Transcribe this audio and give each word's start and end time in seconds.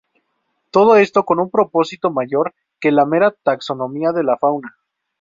Todo 0.71 0.95
esto 0.95 1.25
con 1.25 1.39
un 1.39 1.51
propósito 1.51 2.09
mayor 2.09 2.55
que 2.79 2.91
la 2.91 3.05
mera 3.05 3.35
taxonomía 3.43 4.11
de 4.11 4.23
la 4.23 4.35
fauna. 4.35 4.75